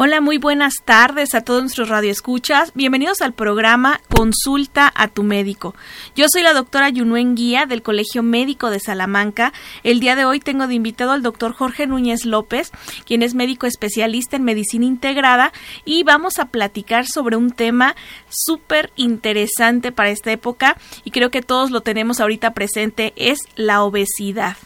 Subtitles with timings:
[0.00, 2.70] Hola, muy buenas tardes a todos nuestros radioescuchas.
[2.72, 5.74] Bienvenidos al programa Consulta a tu médico.
[6.14, 9.52] Yo soy la doctora Yunuen Guía del Colegio Médico de Salamanca.
[9.82, 12.70] El día de hoy tengo de invitado al doctor Jorge Núñez López,
[13.06, 15.52] quien es médico especialista en medicina integrada
[15.84, 17.96] y vamos a platicar sobre un tema
[18.28, 23.82] súper interesante para esta época y creo que todos lo tenemos ahorita presente, es la
[23.82, 24.58] obesidad.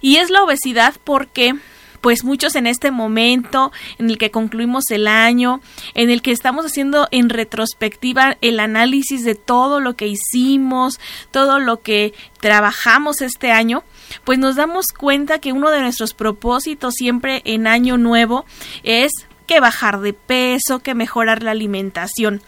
[0.00, 1.56] Y es la obesidad porque
[2.02, 5.62] pues muchos en este momento en el que concluimos el año,
[5.94, 11.00] en el que estamos haciendo en retrospectiva el análisis de todo lo que hicimos,
[11.30, 13.84] todo lo que trabajamos este año,
[14.24, 18.44] pues nos damos cuenta que uno de nuestros propósitos siempre en año nuevo
[18.82, 19.12] es
[19.46, 22.42] que bajar de peso, que mejorar la alimentación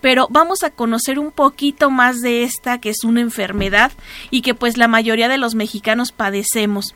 [0.00, 3.90] pero vamos a conocer un poquito más de esta que es una enfermedad
[4.30, 6.94] y que pues la mayoría de los mexicanos padecemos.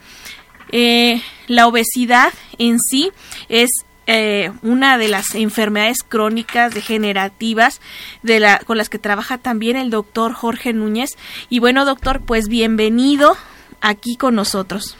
[0.71, 3.11] Eh, la obesidad en sí
[3.49, 3.71] es
[4.07, 7.81] eh, una de las enfermedades crónicas degenerativas
[8.23, 11.11] de la, con las que trabaja también el doctor Jorge Núñez.
[11.49, 13.37] Y bueno, doctor, pues bienvenido
[13.81, 14.97] aquí con nosotros.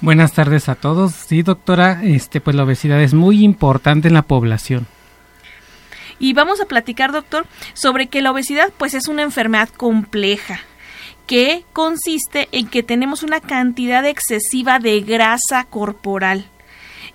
[0.00, 1.12] Buenas tardes a todos.
[1.12, 4.86] Sí, doctora, este, pues la obesidad es muy importante en la población.
[6.18, 10.60] Y vamos a platicar, doctor, sobre que la obesidad pues es una enfermedad compleja
[11.26, 16.46] que consiste en que tenemos una cantidad excesiva de grasa corporal.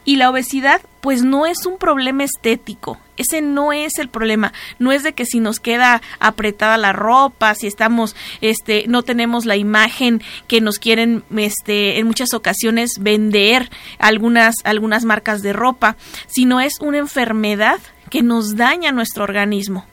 [0.03, 2.97] Y la obesidad, pues no es un problema estético.
[3.17, 4.51] Ese no es el problema.
[4.79, 9.45] No es de que si nos queda apretada la ropa, si estamos, este, no tenemos
[9.45, 15.97] la imagen que nos quieren, este, en muchas ocasiones vender algunas, algunas marcas de ropa,
[16.25, 19.85] sino es una enfermedad que nos daña nuestro organismo.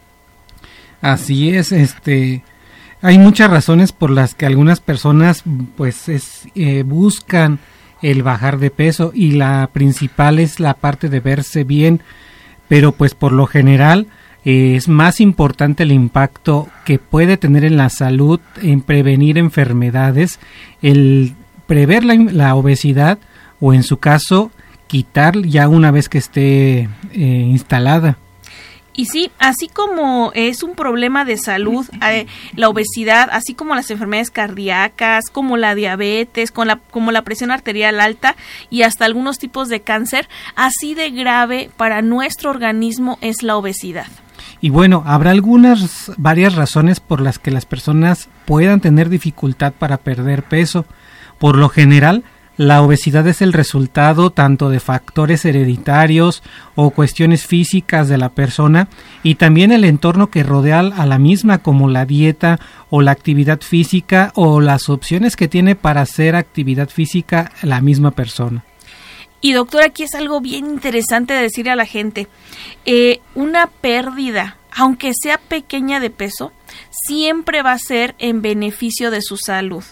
[1.01, 2.43] Así es, este,
[3.01, 5.43] hay muchas razones por las que algunas personas
[5.77, 6.05] pues
[6.55, 7.59] eh, buscan
[8.01, 12.01] el bajar de peso y la principal es la parte de verse bien,
[12.67, 14.07] pero pues por lo general
[14.45, 20.39] eh, es más importante el impacto que puede tener en la salud, en prevenir enfermedades,
[20.81, 21.35] el
[21.67, 23.19] prever la, obesidad
[23.59, 24.51] o en su caso
[24.87, 28.17] quitar ya una vez que esté eh, instalada.
[28.93, 33.89] Y sí, así como es un problema de salud, eh, la obesidad, así como las
[33.91, 38.35] enfermedades cardíacas, como la diabetes, con la, como la presión arterial alta
[38.69, 44.07] y hasta algunos tipos de cáncer, así de grave para nuestro organismo es la obesidad.
[44.61, 49.97] Y bueno, habrá algunas, varias razones por las que las personas puedan tener dificultad para
[49.97, 50.85] perder peso.
[51.37, 52.23] Por lo general,
[52.59, 56.43] la obesidad es el resultado tanto de factores hereditarios
[56.75, 58.89] o cuestiones físicas de la persona
[59.23, 62.59] y también el entorno que rodea a la misma como la dieta
[62.89, 68.11] o la actividad física o las opciones que tiene para hacer actividad física la misma
[68.11, 68.65] persona.
[69.39, 72.27] Y doctor, aquí es algo bien interesante de decirle a la gente.
[72.83, 76.51] Eh, una pérdida, aunque sea pequeña de peso,
[76.91, 79.85] siempre va a ser en beneficio de su salud.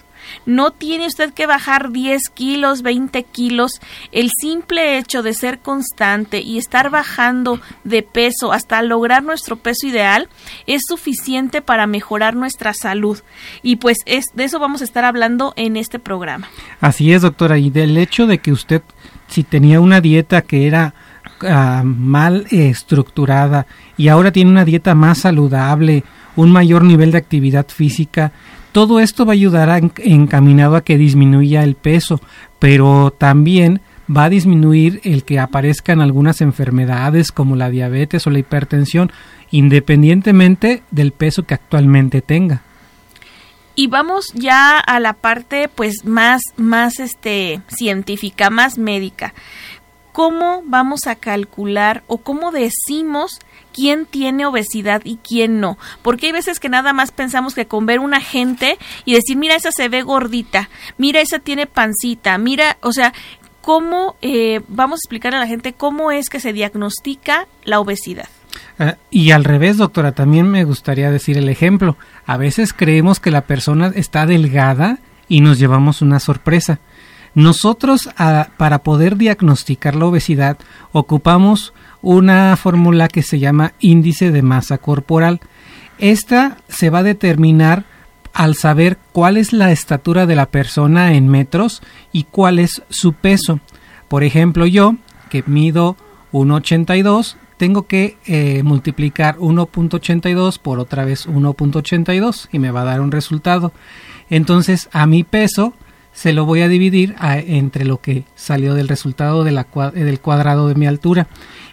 [0.45, 3.71] No tiene usted que bajar 10 kilos, 20 kilos.
[4.11, 9.88] El simple hecho de ser constante y estar bajando de peso hasta lograr nuestro peso
[9.88, 10.29] ideal
[10.65, 13.19] es suficiente para mejorar nuestra salud.
[13.61, 16.47] Y pues es, de eso vamos a estar hablando en este programa.
[16.81, 17.57] Así es, doctora.
[17.57, 18.81] Y del hecho de que usted,
[19.27, 20.94] si tenía una dieta que era
[21.41, 23.67] ah, mal estructurada
[23.97, 26.03] y ahora tiene una dieta más saludable,
[26.35, 28.31] un mayor nivel de actividad física,
[28.77, 32.21] todo esto va a ayudar encaminado a que disminuya el peso,
[32.59, 38.38] pero también va a disminuir el que aparezcan algunas enfermedades como la diabetes o la
[38.38, 39.11] hipertensión,
[39.49, 42.61] independientemente del peso que actualmente tenga.
[43.73, 49.33] Y vamos ya a la parte pues más más este científica, más médica.
[50.17, 53.38] ¿Cómo vamos a calcular o cómo decimos
[53.72, 55.78] quién tiene obesidad y quién no.
[56.01, 59.53] Porque hay veces que nada más pensamos que con ver una gente y decir, mira,
[59.53, 63.13] esa se ve gordita, mira, esa tiene pancita, mira, o sea,
[63.61, 68.30] ¿cómo eh, vamos a explicar a la gente cómo es que se diagnostica la obesidad?
[68.80, 71.95] Ah, y al revés, doctora, también me gustaría decir el ejemplo.
[72.25, 74.97] A veces creemos que la persona está delgada
[75.30, 76.80] y nos llevamos una sorpresa.
[77.38, 80.57] Nosotros, ah, para poder diagnosticar la obesidad,
[80.92, 85.39] ocupamos una fórmula que se llama índice de masa corporal.
[86.00, 87.86] Esta se va a determinar
[88.34, 93.13] al saber cuál es la estatura de la persona en metros y cuál es su
[93.13, 93.60] peso.
[94.07, 94.95] Por ejemplo, yo,
[95.30, 95.95] que mido
[96.34, 103.00] 1,82, tengo que eh, multiplicar 1.82 por otra vez 1.82 y me va a dar
[103.00, 103.74] un resultado.
[104.28, 105.75] Entonces, a mi peso
[106.17, 110.73] se lo voy a dividir entre lo que salió del resultado la, del cuadrado de
[110.73, 111.27] mi altura.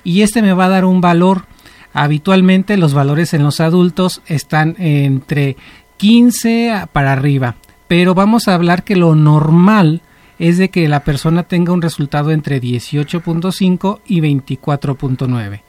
[0.04, 1.46] Y este me va a dar un valor.
[1.94, 5.56] Habitualmente los valores en los adultos están entre
[5.96, 7.56] 15 para arriba.
[7.88, 10.02] Pero vamos a hablar que lo normal
[10.38, 15.62] es de que la persona tenga un resultado entre 18.5 y 24.9.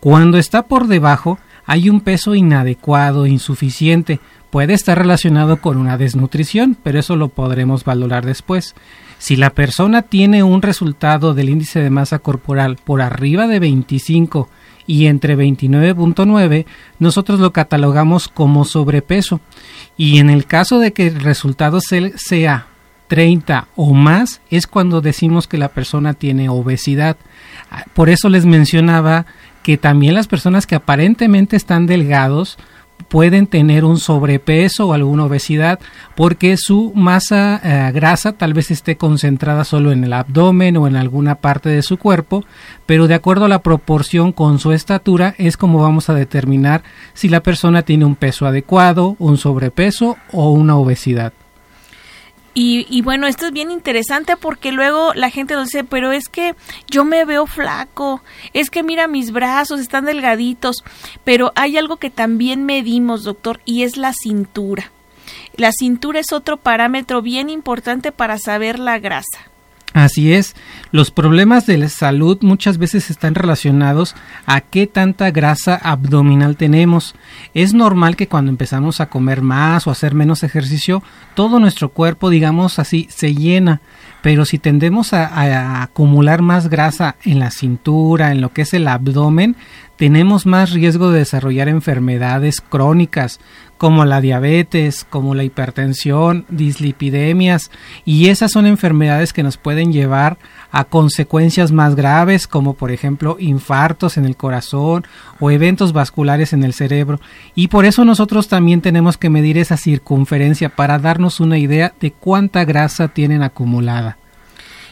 [0.00, 4.18] Cuando está por debajo, hay un peso inadecuado, insuficiente,
[4.54, 8.76] puede estar relacionado con una desnutrición, pero eso lo podremos valorar después.
[9.18, 14.48] Si la persona tiene un resultado del índice de masa corporal por arriba de 25
[14.86, 16.66] y entre 29.9,
[17.00, 19.40] nosotros lo catalogamos como sobrepeso.
[19.96, 22.68] Y en el caso de que el resultado sea
[23.08, 27.16] 30 o más, es cuando decimos que la persona tiene obesidad.
[27.92, 29.26] Por eso les mencionaba
[29.64, 32.56] que también las personas que aparentemente están delgados,
[33.08, 35.78] pueden tener un sobrepeso o alguna obesidad
[36.14, 40.96] porque su masa eh, grasa tal vez esté concentrada solo en el abdomen o en
[40.96, 42.44] alguna parte de su cuerpo,
[42.86, 47.28] pero de acuerdo a la proporción con su estatura es como vamos a determinar si
[47.28, 51.32] la persona tiene un peso adecuado, un sobrepeso o una obesidad.
[52.54, 56.28] Y, y, bueno, esto es bien interesante porque luego la gente nos dice, pero es
[56.28, 56.54] que
[56.88, 58.22] yo me veo flaco,
[58.52, 60.84] es que mira mis brazos, están delgaditos,
[61.24, 64.92] pero hay algo que también medimos, doctor, y es la cintura.
[65.56, 69.50] La cintura es otro parámetro bien importante para saber la grasa.
[69.94, 70.56] Así es,
[70.90, 77.14] los problemas de salud muchas veces están relacionados a qué tanta grasa abdominal tenemos.
[77.54, 81.00] Es normal que cuando empezamos a comer más o hacer menos ejercicio,
[81.34, 83.82] todo nuestro cuerpo, digamos así, se llena.
[84.20, 88.88] Pero si tendemos a acumular más grasa en la cintura, en lo que es el
[88.88, 89.54] abdomen,
[89.96, 93.38] tenemos más riesgo de desarrollar enfermedades crónicas
[93.84, 97.70] como la diabetes, como la hipertensión, dislipidemias
[98.06, 100.38] y esas son enfermedades que nos pueden llevar
[100.70, 105.04] a consecuencias más graves como por ejemplo infartos en el corazón
[105.38, 107.20] o eventos vasculares en el cerebro
[107.54, 112.10] y por eso nosotros también tenemos que medir esa circunferencia para darnos una idea de
[112.10, 114.16] cuánta grasa tienen acumulada.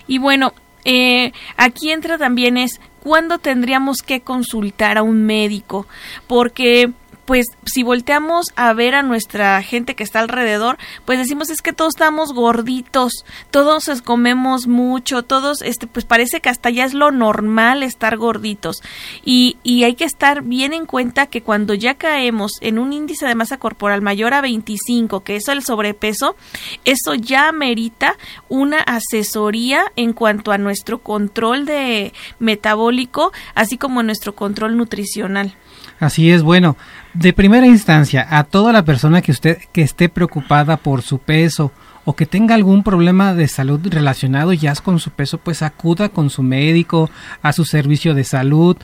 [0.06, 0.52] Y bueno,
[0.84, 5.86] eh, aquí entra también es cuándo tendríamos que consultar a un médico,
[6.26, 6.92] porque
[7.24, 11.72] pues si volteamos a ver a nuestra gente que está alrededor, pues decimos es que
[11.72, 17.10] todos estamos gorditos, todos comemos mucho, todos, este, pues parece que hasta ya es lo
[17.10, 18.82] normal estar gorditos.
[19.24, 23.26] Y, y hay que estar bien en cuenta que cuando ya caemos en un índice
[23.26, 26.36] de masa corporal mayor a 25, que es el sobrepeso,
[26.84, 28.16] eso ya amerita
[28.48, 35.56] una asesoría en cuanto a nuestro control de metabólico, así como nuestro control nutricional.
[36.02, 36.76] Así es, bueno,
[37.14, 41.70] de primera instancia, a toda la persona que usted que esté preocupada por su peso
[42.04, 46.28] o que tenga algún problema de salud relacionado ya con su peso, pues acuda con
[46.28, 47.08] su médico,
[47.40, 48.76] a su servicio de salud,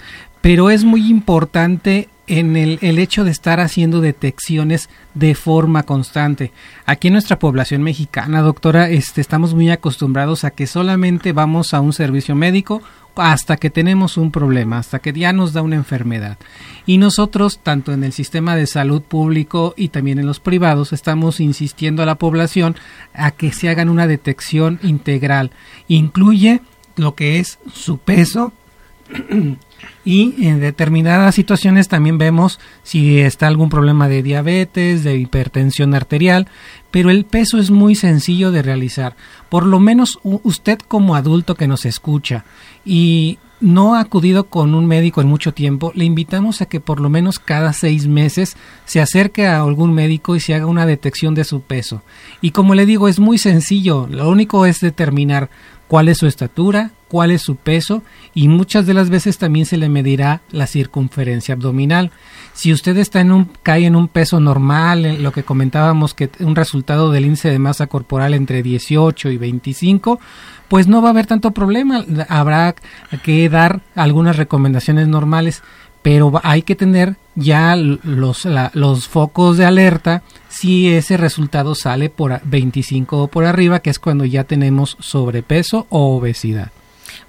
[0.42, 6.52] pero es muy importante en el, el, hecho de estar haciendo detecciones de forma constante.
[6.86, 11.80] Aquí en nuestra población mexicana, doctora, este, estamos muy acostumbrados a que solamente vamos a
[11.80, 12.80] un servicio médico
[13.18, 16.38] hasta que tenemos un problema, hasta que ya nos da una enfermedad.
[16.86, 21.40] Y nosotros, tanto en el sistema de salud público y también en los privados, estamos
[21.40, 22.76] insistiendo a la población
[23.12, 25.50] a que se hagan una detección integral.
[25.88, 26.60] Incluye
[26.96, 28.52] lo que es su peso
[30.04, 36.48] y en determinadas situaciones también vemos si está algún problema de diabetes, de hipertensión arterial,
[36.90, 39.16] pero el peso es muy sencillo de realizar.
[39.48, 42.44] Por lo menos usted como adulto que nos escucha
[42.84, 47.00] y no ha acudido con un médico en mucho tiempo, le invitamos a que por
[47.00, 51.34] lo menos cada seis meses se acerque a algún médico y se haga una detección
[51.34, 52.02] de su peso.
[52.40, 55.50] Y como le digo, es muy sencillo, lo único es determinar
[55.88, 58.02] cuál es su estatura, cuál es su peso
[58.34, 62.12] y muchas de las veces también se le medirá la circunferencia abdominal.
[62.52, 66.54] Si usted está en un cae en un peso normal, lo que comentábamos que un
[66.54, 70.20] resultado del índice de masa corporal entre 18 y 25,
[70.68, 72.74] pues no va a haber tanto problema, habrá
[73.22, 75.62] que dar algunas recomendaciones normales,
[76.02, 82.40] pero hay que tener ya los, los focos de alerta si ese resultado sale por
[82.44, 86.70] 25 o por arriba, que es cuando ya tenemos sobrepeso o obesidad.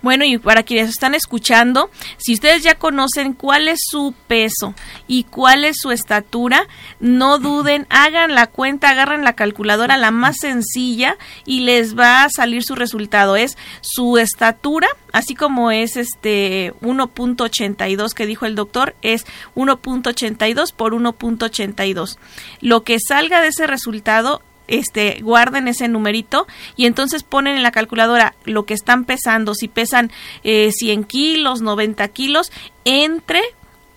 [0.01, 4.74] Bueno, y para quienes están escuchando, si ustedes ya conocen cuál es su peso
[5.08, 6.68] y cuál es su estatura,
[7.01, 12.29] no duden, hagan la cuenta, agarren la calculadora la más sencilla y les va a
[12.29, 13.36] salir su resultado.
[13.36, 19.25] Es su estatura, así como es este 1.82 que dijo el doctor, es
[19.56, 22.18] 1.82 por 1.82.
[22.62, 27.71] Lo que salga de ese resultado este, guarden ese numerito y entonces ponen en la
[27.71, 30.11] calculadora lo que están pesando, si pesan
[30.43, 32.51] eh, 100 kilos, 90 kilos,
[32.85, 33.41] entre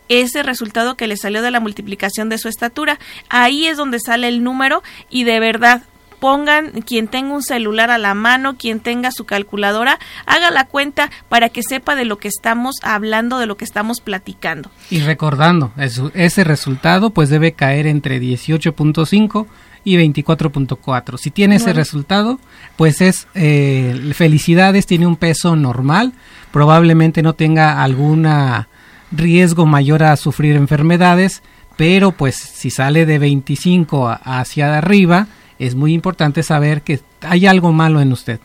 [0.09, 2.99] ese resultado que le salió de la multiplicación de su estatura.
[3.29, 5.83] Ahí es donde sale el número y de verdad
[6.23, 11.11] pongan quien tenga un celular a la mano, quien tenga su calculadora, haga la cuenta
[11.29, 14.71] para que sepa de lo que estamos hablando, de lo que estamos platicando.
[14.89, 15.73] Y recordando,
[16.15, 19.47] ese resultado pues debe caer entre 18.5
[19.85, 21.19] y 24.4.
[21.19, 22.39] Si tiene ese resultado,
[22.77, 26.13] pues es eh, felicidades, tiene un peso normal,
[26.51, 28.27] probablemente no tenga algún
[29.11, 31.43] riesgo mayor a sufrir enfermedades,
[31.77, 35.27] pero pues si sale de 25 hacia arriba,
[35.59, 38.41] es muy importante saber que hay algo malo en usted.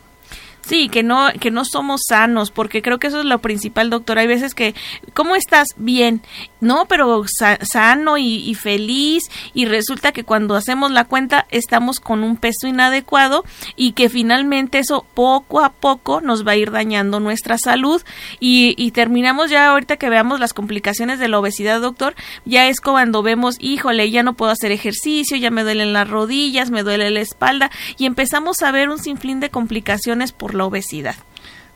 [0.68, 4.18] Sí, que no, que no somos sanos, porque creo que eso es lo principal, doctor.
[4.18, 4.74] Hay veces que,
[5.14, 5.68] ¿cómo estás?
[5.78, 6.20] Bien.
[6.60, 7.24] No, pero
[7.62, 9.22] sano y, feliz
[9.54, 13.44] y resulta que cuando hacemos la cuenta estamos con un peso inadecuado
[13.76, 18.02] y que finalmente eso poco a poco nos va a ir dañando nuestra salud
[18.40, 22.80] y, y terminamos ya ahorita que veamos las complicaciones de la obesidad, doctor, ya es
[22.80, 27.10] cuando vemos, híjole, ya no puedo hacer ejercicio, ya me duelen las rodillas, me duele
[27.10, 31.16] la espalda y empezamos a ver un sinfín de complicaciones por la obesidad.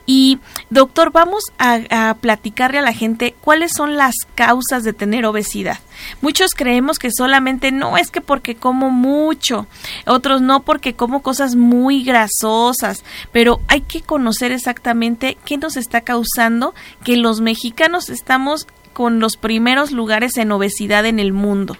[0.07, 0.39] Y
[0.71, 5.79] doctor, vamos a, platicarle a la gente cuáles son las causas de tener obesidad.
[6.21, 9.67] Muchos creemos que solamente no es que porque como mucho,
[10.07, 16.01] otros no porque como cosas muy grasosas, pero hay que conocer exactamente qué nos está
[16.01, 21.77] causando que los mexicanos estamos con los primeros lugares en obesidad en el mundo.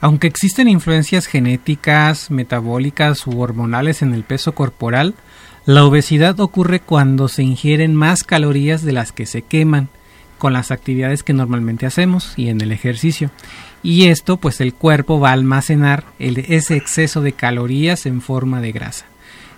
[0.00, 5.14] Aunque existen influencias genéticas, metabólicas u hormonales en el peso corporal,
[5.64, 9.88] la obesidad ocurre cuando se ingieren más calorías de las que se queman
[10.38, 13.30] con las actividades que normalmente hacemos y en el ejercicio.
[13.84, 18.72] Y esto pues el cuerpo va a almacenar ese exceso de calorías en forma de
[18.72, 19.06] grasa.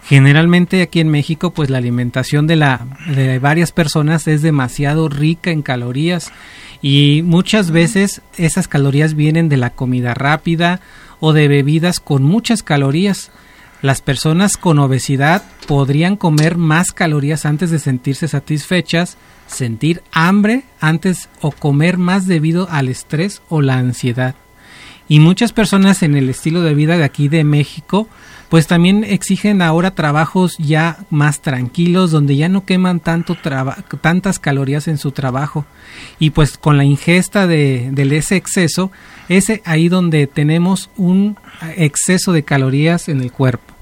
[0.06, 5.50] Generalmente aquí en México pues la alimentación de, la, de varias personas es demasiado rica
[5.50, 6.32] en calorías
[6.82, 10.80] y muchas veces esas calorías vienen de la comida rápida
[11.20, 13.30] o de bebidas con muchas calorías
[13.84, 21.28] las personas con obesidad podrían comer más calorías antes de sentirse satisfechas, sentir hambre antes
[21.42, 24.36] o comer más debido al estrés o la ansiedad.
[25.06, 28.08] Y muchas personas en el estilo de vida de aquí de México
[28.48, 33.36] pues también exigen ahora trabajos ya más tranquilos, donde ya no queman tanto
[34.00, 35.66] tantas calorías en su trabajo.
[36.18, 38.90] Y pues con la ingesta de, de ese exceso,
[39.28, 41.36] es ahí donde tenemos un
[41.76, 43.73] exceso de calorías en el cuerpo.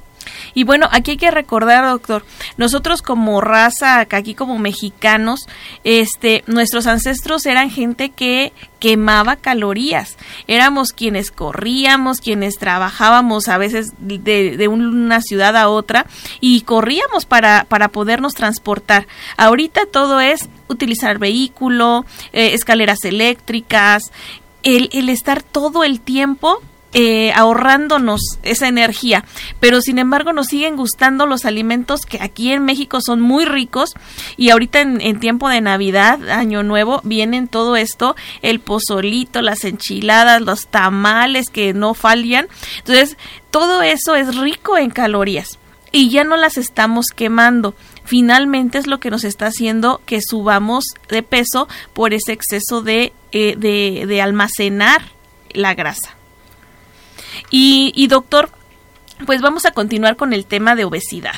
[0.55, 2.25] Y bueno, aquí hay que recordar, doctor,
[2.57, 5.47] nosotros como raza, aquí como mexicanos,
[5.85, 10.17] este, nuestros ancestros eran gente que quemaba calorías.
[10.47, 16.07] Éramos quienes corríamos, quienes trabajábamos a veces de, de una ciudad a otra
[16.41, 19.07] y corríamos para, para podernos transportar.
[19.37, 24.11] Ahorita todo es utilizar vehículo, eh, escaleras eléctricas,
[24.63, 26.61] el, el estar todo el tiempo
[26.95, 29.25] eh, ahorrándonos esa energía,
[29.61, 33.95] pero sin embargo nos siguen gustando los alimentos que aquí en México son muy ricos
[34.37, 40.43] y ahorita en, tiempo de Navidad, Año Nuevo, vienen todo esto, el pozolito, las enchiladas,
[40.43, 42.49] los tamales que no fallan.
[42.79, 43.17] Entonces,
[43.51, 45.59] todo eso es rico en calorías
[45.93, 47.75] y ya no las estamos quemando.
[48.05, 53.13] Finalmente es lo que nos está haciendo que subamos de peso por ese exceso de,
[53.31, 55.03] eh, de, de almacenar
[55.55, 56.17] la grasa.
[57.51, 58.51] Y, doctor,
[59.27, 61.37] pues vamos a continuar con el tema de obesidad.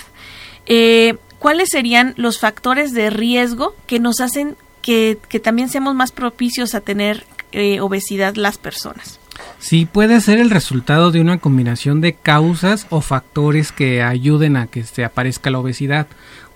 [0.67, 6.75] Eh, ¿Cuáles serían los factores de riesgo que nos hacen que, también seamos más propicios
[6.75, 9.19] a tener eh, obesidad las personas?
[9.59, 14.67] Sí, puede ser el resultado de una combinación de causas o factores que ayuden a
[14.67, 16.07] que se aparezca la obesidad.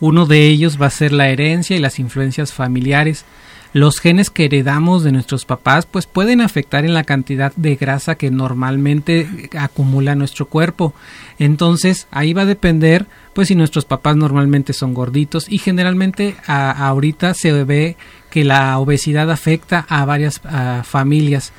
[0.01, 3.25] Uno de ellos va a ser la herencia y las influencias familiares.
[3.73, 8.15] Los genes que heredamos de nuestros papás pues pueden afectar en la cantidad de grasa
[8.15, 10.95] que normalmente acumula nuestro cuerpo.
[11.39, 17.35] Entonces ahí va a depender pues si nuestros papás normalmente son gorditos y generalmente ahorita
[17.35, 17.97] se ve
[18.31, 20.41] que la obesidad afecta a varias
[20.85, 21.53] familias.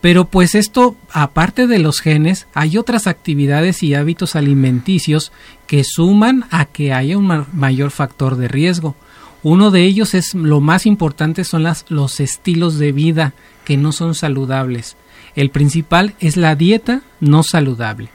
[0.00, 5.30] Pero pues esto, aparte de los genes, hay otras actividades y hábitos alimenticios
[5.66, 8.96] que suman a que haya un mayor factor de riesgo.
[9.42, 13.32] Uno de ellos es lo más importante son las, los estilos de vida
[13.64, 14.96] que no son saludables.
[15.34, 18.10] El principal es la dieta no saludable.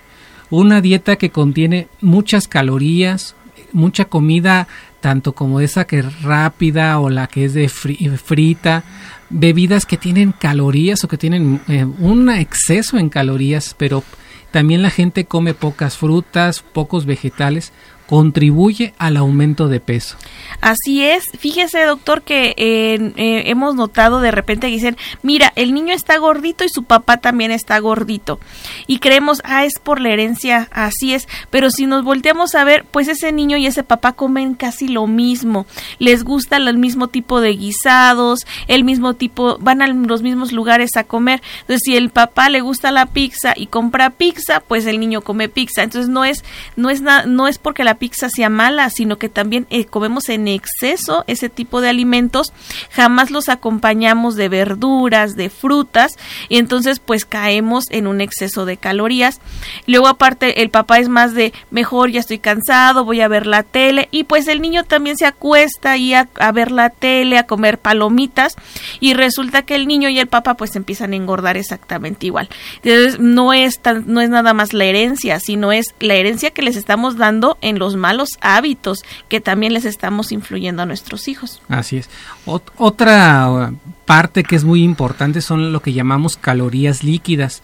[0.50, 3.36] Una dieta que contiene muchas calorías,
[3.72, 4.68] mucha comida,
[5.02, 8.84] tanto como esa que es rápida o la que es de frita,
[9.30, 14.04] bebidas que tienen calorías o que tienen eh, un exceso en calorías, pero
[14.52, 17.74] también la gente come pocas frutas, pocos vegetales
[18.08, 20.18] contribuye al aumento de peso.
[20.62, 21.24] Así es.
[21.38, 23.12] Fíjese, doctor, que eh,
[23.48, 27.52] hemos notado de repente que dicen, mira, el niño está gordito y su papá también
[27.52, 28.40] está gordito.
[28.88, 31.28] Y creemos, ah, es por la herencia, así es.
[31.50, 35.08] Pero si nos volteamos a ver, pues ese niño y ese papá comen casi lo
[35.08, 35.66] mismo.
[36.00, 40.96] Les gusta el mismo tipo de guisados, el mismo tipo, van a los mismos lugares
[40.96, 41.42] a comer.
[41.62, 45.50] Entonces, si el papá le gusta la pizza y compra pizza, pues el niño come
[45.50, 45.84] pizza.
[45.84, 46.44] Entonces, no es,
[46.76, 50.48] no es, no es porque la pizza sea mala, sino que también eh, comemos en
[50.48, 52.54] exceso ese tipo de alimentos,
[52.92, 56.14] jamás los acompañamos de verduras, de frutas,
[56.50, 59.40] y entonces pues caemos en un exceso de calorías.
[59.88, 63.64] Luego aparte el papá es más de mejor ya estoy cansado, voy a ver la
[63.64, 67.48] tele, y pues el niño también se acuesta ahí a, a ver la tele, a
[67.48, 68.56] comer palomitas,
[69.00, 72.50] y resulta que el niño y el papá pues empiezan a engordar exactamente igual.
[72.84, 76.62] Entonces no es, tan, no es nada más la herencia, sino es la herencia que
[76.62, 81.62] les estamos dando en los malos hábitos que también les estamos influyendo a nuestros hijos.
[81.68, 82.10] Así es.
[82.46, 87.62] otra uh, parte que es muy importante son lo que llamamos calorías líquidas.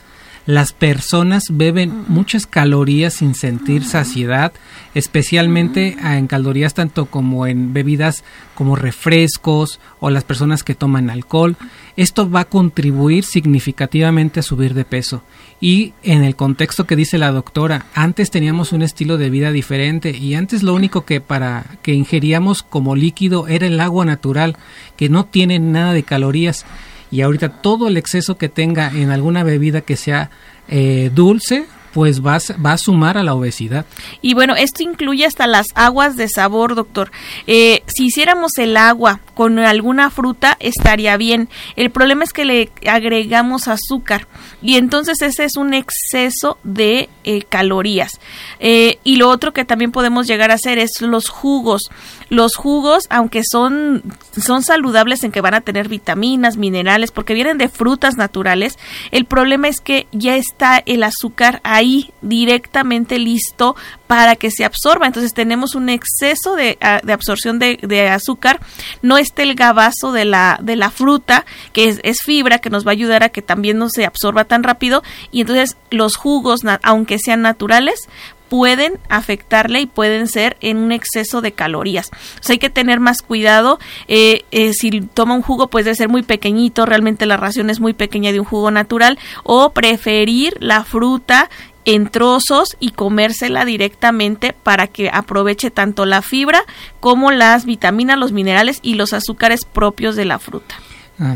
[0.47, 4.51] Las personas beben muchas calorías sin sentir saciedad,
[4.95, 8.23] especialmente en calorías tanto como en bebidas
[8.55, 11.57] como refrescos o las personas que toman alcohol.
[11.95, 15.21] Esto va a contribuir significativamente a subir de peso.
[15.59, 20.09] Y en el contexto que dice la doctora, antes teníamos un estilo de vida diferente
[20.09, 24.57] y antes lo único que para que ingeríamos como líquido era el agua natural,
[24.97, 26.65] que no tiene nada de calorías
[27.11, 30.31] y ahorita todo el exceso que tenga en alguna bebida que sea
[30.69, 33.85] eh, dulce pues va, va a sumar a la obesidad.
[34.21, 37.11] Y bueno, esto incluye hasta las aguas de sabor, doctor.
[37.47, 41.49] Eh, si hiciéramos el agua con alguna fruta, estaría bien.
[41.75, 44.27] El problema es que le agregamos azúcar
[44.61, 48.19] y entonces ese es un exceso de eh, calorías.
[48.59, 51.89] Eh, y lo otro que también podemos llegar a hacer es los jugos.
[52.29, 54.03] Los jugos, aunque son,
[54.39, 58.77] son saludables en que van a tener vitaminas, minerales, porque vienen de frutas naturales,
[59.11, 61.80] el problema es que ya está el azúcar ahí
[62.21, 63.75] directamente listo
[64.07, 65.07] para que se absorba.
[65.07, 68.59] Entonces tenemos un exceso de, absorción de, azúcar.
[69.01, 73.23] No está el gabazo de la, fruta, que es, fibra, que nos va a ayudar
[73.23, 75.03] a que también no se absorba tan rápido.
[75.31, 78.07] Y entonces los jugos, aunque sean naturales,
[78.51, 82.11] pueden afectarle y pueden ser en un exceso de calorías.
[82.45, 83.79] O hay que tener más cuidado.
[84.09, 87.79] Eh, eh, si toma un jugo, pues debe ser muy pequeñito, realmente la ración es
[87.79, 91.49] muy pequeña de un jugo natural, o preferir la fruta
[91.85, 96.61] en trozos y comérsela directamente para que aproveche tanto la fibra
[96.99, 100.75] como las vitaminas, los minerales y los azúcares propios de la fruta.
[101.19, 101.35] Ah,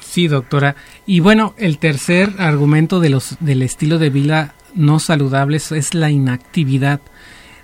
[0.00, 0.76] sí, doctora.
[1.06, 6.10] Y bueno, el tercer argumento de los, del estilo de vida no saludables es la
[6.10, 7.00] inactividad.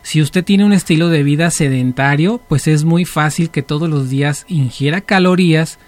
[0.02, 4.08] Si usted tiene un estilo de vida sedentario, pues es muy fácil que todos los
[4.08, 5.78] días ingiera calorías,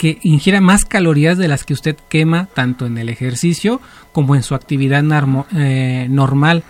[0.00, 3.82] que ingiera más calorías de las que usted quema tanto en el ejercicio
[4.12, 5.04] como en su actividad
[5.54, 6.64] eh, normal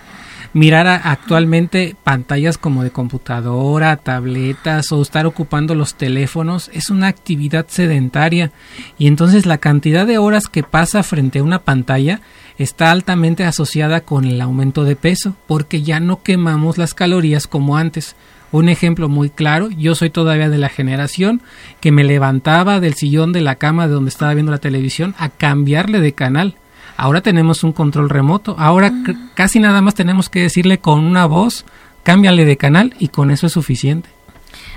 [0.53, 7.67] mirar actualmente pantallas como de computadora, tabletas o estar ocupando los teléfonos es una actividad
[7.69, 8.51] sedentaria
[8.99, 12.23] y entonces la cantidad de horas que pasa frente a una pantalla
[12.59, 17.77] está altamente asociada con el aumento de peso porque ya no quemamos las calorías como
[17.77, 18.17] antes.
[18.53, 21.41] Un ejemplo muy claro, yo soy todavía de la generación
[21.81, 25.29] que me levantaba del sillón de la cama de donde estaba viendo la televisión a
[25.29, 26.57] cambiarle de canal
[27.01, 28.55] Ahora tenemos un control remoto.
[28.59, 29.31] Ahora mm.
[29.33, 31.65] casi nada más tenemos que decirle con una voz,
[32.03, 34.11] cámbiale de canal y con eso es suficiente.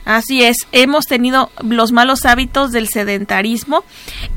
[0.06, 3.84] Así es, hemos tenido los malos hábitos del sedentarismo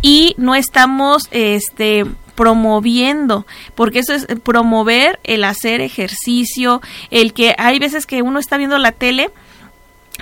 [0.03, 7.79] y no estamos este promoviendo, porque eso es promover el hacer ejercicio, el que hay
[7.79, 9.31] veces que uno está viendo la tele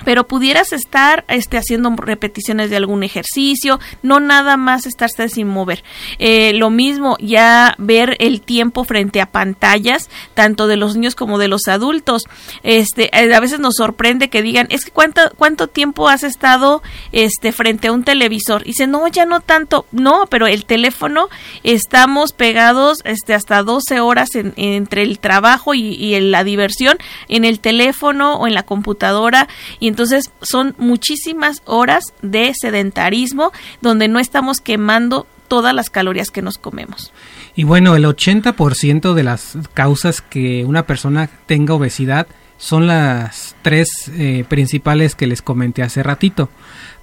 [0.03, 5.83] pero pudieras estar este, haciendo repeticiones de algún ejercicio, no nada más estarse sin mover.
[6.19, 11.37] Eh, lo mismo, ya ver el tiempo frente a pantallas, tanto de los niños como
[11.37, 12.23] de los adultos.
[12.63, 16.81] Este, eh, a veces nos sorprende que digan, es que cuánto, cuánto tiempo has estado
[17.11, 18.63] este, frente a un televisor.
[18.63, 19.85] Y dice, no, ya no tanto.
[19.91, 21.29] No, pero el teléfono
[21.63, 27.59] estamos pegados este, hasta 12 horas entre el trabajo y, y la diversión en el
[27.59, 29.47] teléfono o en la computadora
[29.85, 36.41] y entonces son muchísimas horas de sedentarismo donde no estamos quemando todas las calorías que
[36.41, 37.13] nos comemos.
[37.55, 42.25] Y bueno, el 80% de las causas que una persona tenga obesidad
[42.57, 46.49] son las tres eh, principales que les comenté hace ratito.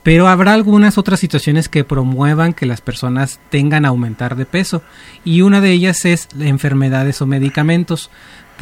[0.02, 4.82] Pero habrá algunas otras situaciones que promuevan que las personas tengan aumentar de peso
[5.24, 8.10] y una de ellas es enfermedades o medicamentos.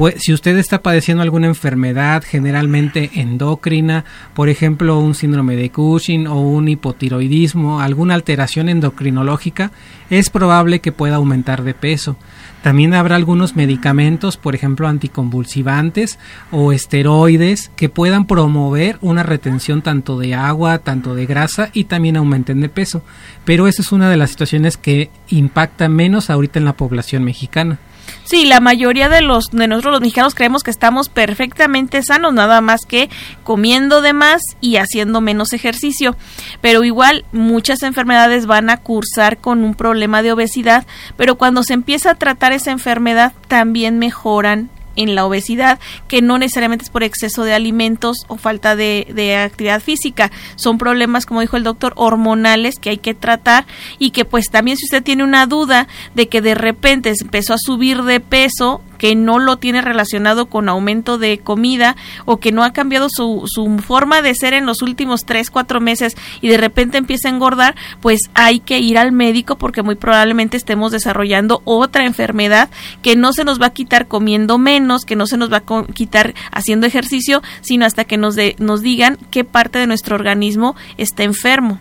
[0.00, 6.26] Pues, si usted está padeciendo alguna enfermedad generalmente endocrina, por ejemplo un síndrome de Cushing
[6.26, 9.72] o un hipotiroidismo, alguna alteración endocrinológica,
[10.08, 12.16] es probable que pueda aumentar de peso.
[12.62, 16.18] También habrá algunos medicamentos, por ejemplo anticonvulsivantes
[16.50, 22.16] o esteroides, que puedan promover una retención tanto de agua, tanto de grasa y también
[22.16, 23.02] aumenten de peso.
[23.44, 27.78] Pero esa es una de las situaciones que impacta menos ahorita en la población mexicana.
[28.24, 32.60] Sí, la mayoría de los de nosotros los mexicanos creemos que estamos perfectamente sanos, nada
[32.60, 33.10] más que
[33.44, 36.16] comiendo de más y haciendo menos ejercicio.
[36.60, 41.74] Pero igual muchas enfermedades van a cursar con un problema de obesidad, pero cuando se
[41.74, 47.02] empieza a tratar esa enfermedad también mejoran en la obesidad, que no necesariamente es por
[47.02, 50.30] exceso de alimentos o falta de, de, actividad física.
[50.56, 53.66] Son problemas, como dijo el doctor, hormonales que hay que tratar
[53.98, 57.58] y que pues también si usted tiene una duda de que de repente empezó a
[57.58, 62.62] subir de peso, que no lo tiene relacionado con aumento de comida o que no
[62.62, 66.58] ha cambiado su, su forma de ser en los últimos 3, 4 meses y de
[66.58, 71.62] repente empieza a engordar, pues hay que ir al médico porque muy probablemente estemos desarrollando
[71.64, 72.68] otra enfermedad
[73.00, 75.86] que no se nos va a quitar comiendo menos, que no se nos va a
[75.94, 80.76] quitar haciendo ejercicio, sino hasta que nos, de, nos digan qué parte de nuestro organismo
[80.98, 81.80] está enfermo.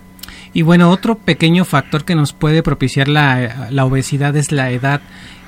[0.54, 5.02] Y bueno, otro pequeño factor que nos puede propiciar la, la obesidad es la edad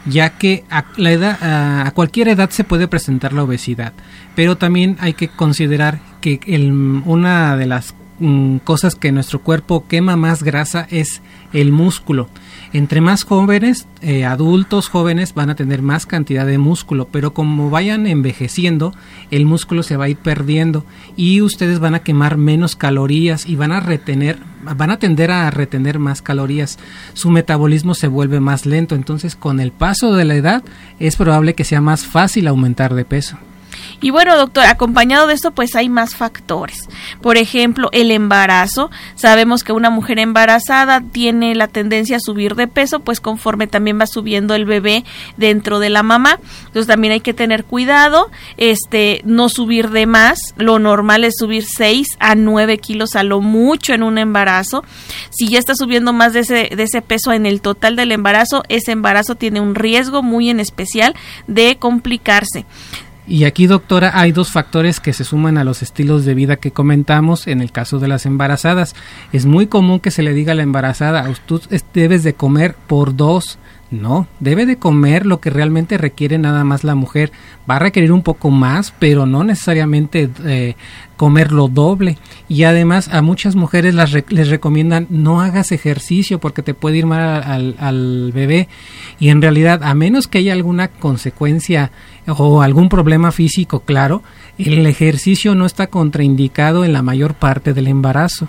[0.06, 1.38] ya que a, la edad,
[1.86, 3.94] a, cualquier edad se puede presentar la obesidad,
[4.36, 6.72] pero también hay que considerar que el,
[7.06, 11.22] una de las mm, cosas que nuestro cuerpo quema más grasa es
[11.54, 12.30] el músculo.
[12.74, 17.70] Entre más jóvenes, eh, adultos jóvenes van a tener más cantidad de músculo, pero como
[17.70, 18.94] vayan envejeciendo,
[19.30, 20.86] el músculo se va a ir perdiendo
[21.18, 25.52] y ustedes van a quemar menos calorías y van a retener, van a tender a
[25.52, 26.80] retener más calorías.
[27.14, 30.64] Su metabolismo se vuelve más lento, entonces con el paso de la edad
[30.98, 33.38] es probable que sea más fácil aumentar de peso.
[34.02, 36.88] Y bueno, doctor, acompañado de esto, pues hay más factores.
[37.22, 38.90] Por ejemplo, el embarazo.
[39.16, 44.00] Sabemos que una mujer embarazada tiene la tendencia a subir de peso, pues conforme también
[44.00, 45.04] va subiendo el bebé
[45.38, 46.40] dentro de la mamá.
[46.68, 50.40] Entonces también hay que tener cuidado, este, no subir de más.
[50.58, 54.84] Lo normal es subir 6 a 9 kilos a lo mucho en un embarazo.
[55.30, 58.64] Si ya está subiendo más de ese, de ese peso en el total del embarazo,
[58.70, 61.16] ese embarazo tiene un riesgo muy en especial
[61.48, 62.66] de complicarse.
[63.28, 66.72] Y aquí, doctora, hay dos factores que se suman a los estilos de vida que
[66.72, 68.96] comentamos en el caso de las embarazadas.
[69.32, 71.62] Es muy común que se le diga a la embarazada, tú
[71.94, 73.60] debes de comer por dos
[73.91, 77.34] no, debe de comer lo que realmente requiere nada más la mujer.
[77.69, 80.75] Va a requerir un poco más, pero no necesariamente eh,
[81.17, 82.17] comer lo doble.
[82.47, 87.06] Y además a muchas mujeres las les recomiendan no hagas ejercicio porque te puede ir
[87.06, 88.69] mal al, al, bebé.
[89.19, 91.91] Y en realidad, a menos que haya alguna consecuencia
[92.27, 94.23] o algún problema físico, claro,
[94.58, 98.47] el ejercicio no está contraindicado en la mayor parte del embarazo.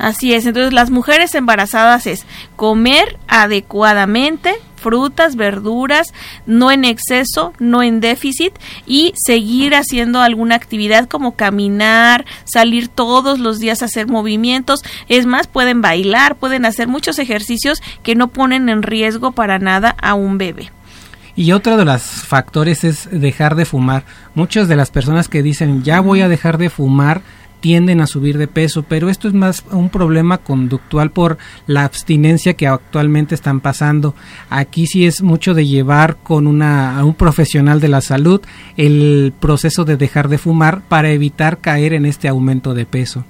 [0.00, 2.24] Así es, entonces las mujeres embarazadas es
[2.56, 6.14] comer adecuadamente, frutas, verduras,
[6.46, 8.54] no en exceso, no en déficit
[8.86, 14.82] y seguir haciendo alguna actividad como caminar, salir todos los días a hacer movimientos.
[15.08, 19.94] Es más, pueden bailar, pueden hacer muchos ejercicios que no ponen en riesgo para nada
[20.00, 20.72] a un bebé.
[21.36, 24.04] Y otro de los factores es dejar de fumar.
[24.34, 27.20] Muchas de las personas que dicen ya voy a dejar de fumar
[27.60, 32.54] tienden a subir de peso, pero esto es más un problema conductual por la abstinencia
[32.54, 34.14] que actualmente están pasando.
[34.48, 38.40] Aquí sí es mucho de llevar con una, a un profesional de la salud
[38.76, 43.24] el proceso de dejar de fumar para evitar caer en este aumento de peso.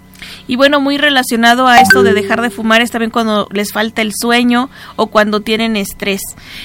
[0.47, 4.03] Y bueno, muy relacionado a esto de dejar de fumar es también cuando les falta
[4.03, 6.21] el sueño o cuando tienen estrés.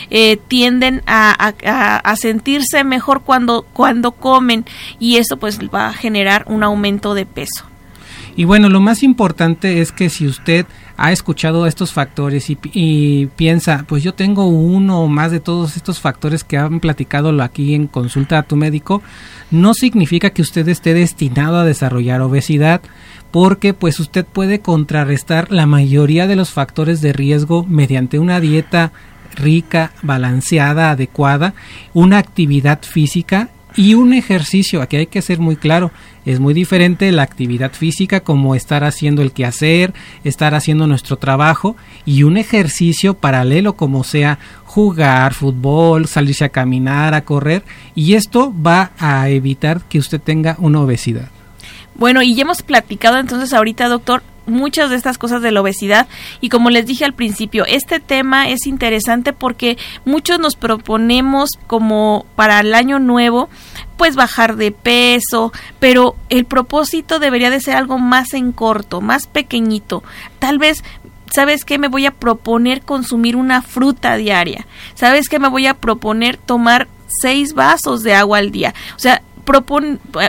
[0.09, 1.53] Eh, tienden a,
[2.03, 4.65] a, sentirse mejor cuando, cuando comen
[4.99, 7.65] y eso pues va a generar un aumento de peso.
[8.37, 10.65] Y bueno, lo más importante es que si usted
[10.97, 15.99] ha escuchado estos factores y, piensa, pues yo tengo uno o más de todos estos
[15.99, 19.01] factores que han platicado aquí en consulta a tu médico,
[19.51, 22.81] no significa que usted esté destinado a desarrollar obesidad,
[23.35, 28.93] porque pues usted puede contrarrestar la mayoría de los factores de riesgo mediante una dieta
[29.35, 31.53] rica, balanceada, adecuada,
[31.93, 34.81] una actividad física y un ejercicio.
[34.81, 35.91] Aquí hay que ser muy claro,
[36.25, 39.93] es muy diferente la actividad física como estar haciendo el quehacer,
[40.23, 47.13] estar haciendo nuestro trabajo y un ejercicio paralelo como sea jugar fútbol, salirse a caminar,
[47.13, 51.34] a correr y esto va a evitar que usted tenga una obesidad.
[51.95, 56.07] Bueno, y ya hemos platicado entonces ahorita, doctor, muchas de estas cosas de la obesidad
[56.41, 62.25] y como les dije al principio, este tema es interesante porque muchos nos proponemos como
[62.35, 63.49] para el año nuevo
[63.97, 69.27] pues bajar de peso, pero el propósito debería de ser algo más en corto, más
[69.27, 70.03] pequeñito.
[70.39, 70.83] Tal vez
[71.33, 71.77] ¿Sabes qué?
[71.79, 74.67] Me voy a proponer consumir una fruta diaria.
[74.93, 75.37] ¿Sabes qué?
[75.37, 78.73] Me voy a proponer tomar seis vasos de agua al día.
[78.95, 79.21] O sea,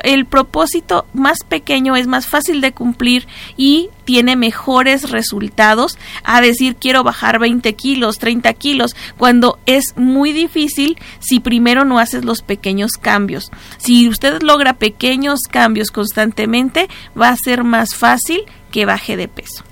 [0.05, 3.27] el propósito más pequeño es más fácil de cumplir
[3.57, 10.33] y tiene mejores resultados a decir quiero bajar 20 kilos, 30 kilos, cuando es muy
[10.33, 13.51] difícil si primero no haces los pequeños cambios.
[13.79, 16.89] Si usted logra pequeños cambios constantemente,
[17.21, 19.66] va a ser más fácil que baje de peso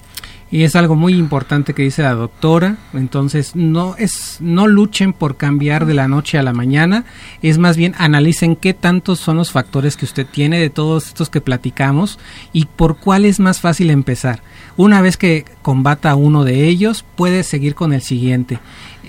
[0.51, 2.77] y es algo muy importante que dice la doctora.
[2.93, 7.05] Entonces no es no luchen por cambiar de la noche a la mañana.
[7.43, 11.31] Es más bien analicen qué tantos son los factores que usted tiene de todos estos
[11.31, 12.19] que platicamos
[12.53, 14.43] y por cuál es más fácil empezar.
[14.77, 18.59] Una vez que combata uno de ellos puede seguir con el siguiente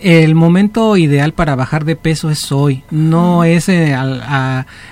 [0.01, 2.83] el momento ideal para bajar de peso es hoy.
[2.91, 3.95] No es eh,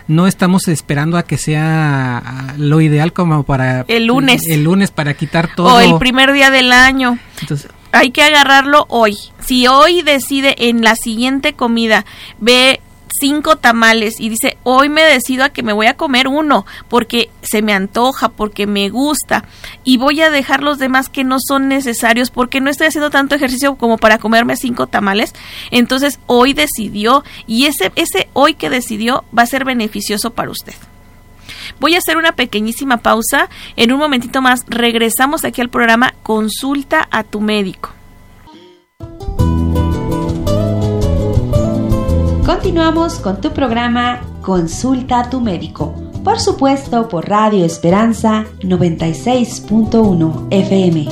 [0.08, 4.44] no estamos esperando a que sea lo ideal como para el lunes.
[4.48, 5.76] El lunes para quitar todo.
[5.76, 7.18] O el primer día del año.
[7.42, 9.18] Entonces, hay que agarrarlo hoy.
[9.40, 12.06] Si hoy decide en la siguiente comida
[12.40, 12.82] ve
[13.20, 17.30] cinco tamales y dice, hoy me decido a que me voy a comer uno porque
[17.44, 19.46] se me antoja, porque me gusta
[19.84, 23.36] y voy a dejar los demás que no son necesarios porque no estoy haciendo tanto
[23.36, 25.34] ejercicio como para comerme cinco tamales,
[25.72, 30.74] entonces hoy decidió y ese, ese hoy que decidió va a ser beneficioso para usted.
[31.80, 33.50] Voy a hacer una pequeñísima pausa.
[33.76, 37.92] En un momentito más regresamos aquí al programa Consulta a tu médico.
[42.46, 51.10] Continuamos con tu programa Consulta a tu médico, por supuesto por Radio Esperanza 96.1 FM.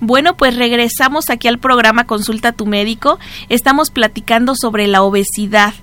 [0.00, 3.20] Bueno, pues regresamos aquí al programa Consulta a tu médico.
[3.48, 5.74] Estamos platicando sobre la obesidad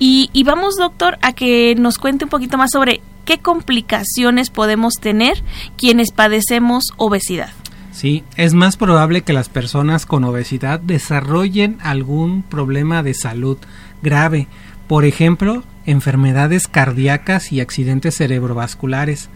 [0.00, 4.94] y, y vamos, doctor, a que nos cuente un poquito más sobre qué complicaciones podemos
[4.94, 5.44] tener
[5.76, 7.50] quienes padecemos obesidad.
[7.92, 13.58] Sí, es más probable que las personas con obesidad desarrollen algún problema de salud
[14.02, 14.48] grave,
[14.88, 19.30] por ejemplo, enfermedades cardíacas y accidentes cerebrovasculares.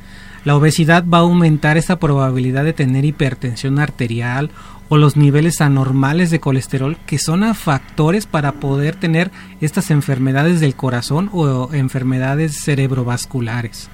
[0.45, 4.51] La obesidad va a aumentar esa probabilidad de tener hipertensión arterial
[4.89, 9.31] o los niveles anormales de colesterol que son factores para poder tener
[9.63, 13.89] estas enfermedades del corazón o enfermedades cerebrovasculares.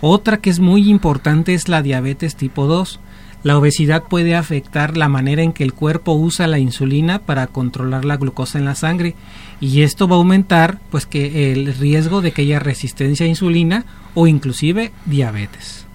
[0.00, 3.00] Otra que es muy importante es la diabetes tipo 2
[3.42, 8.04] la obesidad puede afectar la manera en que el cuerpo usa la insulina para controlar
[8.04, 9.14] la glucosa en la sangre
[9.60, 13.84] y esto va a aumentar pues que el riesgo de que haya resistencia a insulina
[14.14, 15.86] o inclusive diabetes.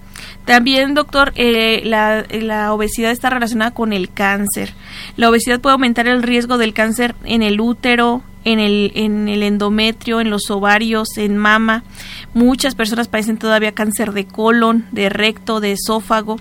[0.46, 4.74] También, doctor, eh, la, obesidad está relacionada con el cáncer.
[5.16, 9.42] La obesidad puede aumentar el riesgo del cáncer en el útero, en el, en el
[9.42, 11.82] endometrio, en los ovarios, en mama.
[12.32, 16.38] Muchas personas padecen todavía cáncer de colon, de recto, de esófago.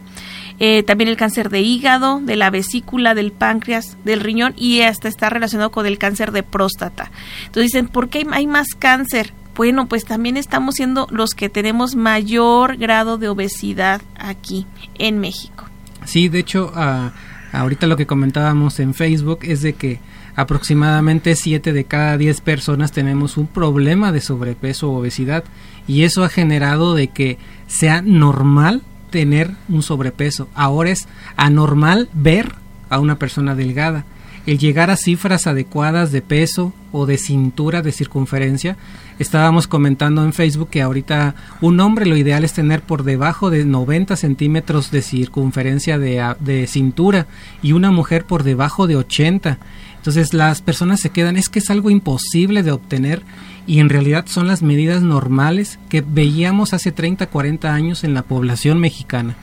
[0.60, 5.08] Eh, también el cáncer de hígado, de la vesícula, del páncreas, del riñón y hasta
[5.08, 7.12] está relacionado con el cáncer de próstata.
[7.46, 9.34] Entonces dicen, ¿por qué hay más cáncer?
[9.56, 14.66] Bueno, pues también estamos siendo los que tenemos mayor grado de obesidad aquí
[14.96, 15.66] en México.
[16.06, 17.12] Sí, de hecho, ah,
[17.52, 20.00] ahorita lo que comentábamos en Facebook es de que
[20.36, 25.46] aproximadamente 7 de cada 10 personas tenemos un problema de sobrepeso o obesidad
[25.88, 27.38] y eso ha generado de que
[27.68, 28.82] sea normal
[29.16, 30.50] tener un sobrepeso.
[30.56, 32.56] Ahora es anormal ver
[32.90, 34.04] a una persona delgada.
[34.46, 38.76] El llegar a cifras adecuadas de peso o de cintura de circunferencia.
[39.18, 43.64] Estábamos comentando en Facebook que ahorita un hombre lo ideal es tener por debajo de
[43.64, 47.28] 90 centímetros de circunferencia de, de cintura
[47.64, 49.60] y una mujer por debajo de 80.
[49.96, 53.22] Entonces las personas se quedan, es que es algo imposible de obtener
[53.68, 58.22] y en realidad son las medidas normales que veíamos hace 30, 40 años en la
[58.22, 59.36] población mexicana.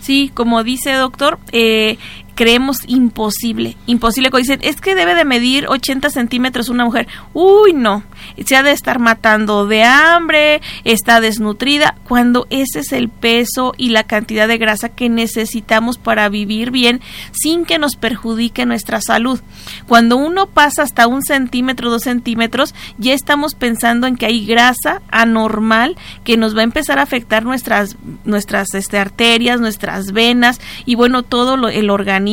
[0.00, 1.96] Sí, como dice doctor, eh,
[2.34, 4.30] creemos imposible, imposible.
[4.30, 7.06] Cuando dicen, es que debe de medir 80 centímetros una mujer.
[7.32, 8.02] Uy, no,
[8.44, 13.90] se ha de estar matando de hambre, está desnutrida, cuando ese es el peso y
[13.90, 17.00] la cantidad de grasa que necesitamos para vivir bien
[17.32, 19.40] sin que nos perjudique nuestra salud.
[19.86, 25.02] Cuando uno pasa hasta un centímetro, dos centímetros, ya estamos pensando en que hay grasa
[25.10, 30.94] anormal que nos va a empezar a afectar nuestras, nuestras este, arterias, nuestras venas y
[30.94, 32.23] bueno, todo lo, el organismo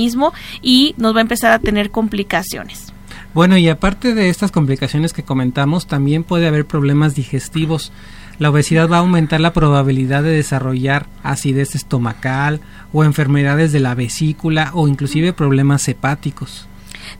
[0.62, 2.94] y nos va a empezar a tener complicaciones.
[3.34, 7.92] Bueno, y aparte de estas complicaciones que comentamos, también puede haber problemas digestivos.
[8.40, 12.60] La obesidad va a aumentar la probabilidad de desarrollar acidez estomacal
[12.92, 16.68] o enfermedades de la vesícula o inclusive problemas hepáticos.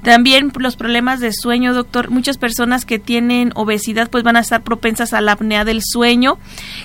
[0.02, 2.10] También los problemas de sueño, doctor.
[2.10, 6.38] Muchas personas que tienen obesidad pues van a estar propensas a la apnea del sueño,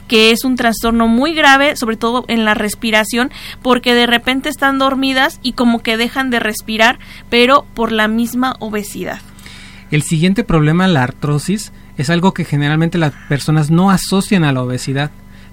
[0.09, 3.31] que es un trastorno muy grave, sobre todo en la respiración,
[3.63, 6.99] porque de repente están dormidas y como que dejan de respirar,
[7.31, 9.21] pero por la misma obesidad.
[9.91, 14.63] El siguiente problema, la artrosis, es algo que generalmente las personas no asocian a la
[14.63, 15.11] obesidad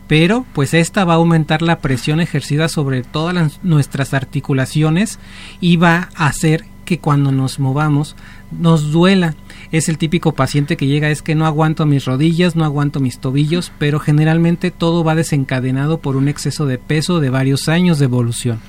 [0.07, 5.19] pero pues esta va a aumentar la presión ejercida sobre todas nuestras articulaciones
[5.59, 8.15] y va a hacer que cuando nos movamos
[8.51, 9.35] nos duela.
[9.71, 13.19] Es el típico paciente que llega, es que no aguanto mis rodillas, no aguanto mis
[13.19, 18.05] tobillos, pero generalmente todo va desencadenado por un exceso de peso de varios años de
[18.05, 18.59] evolución.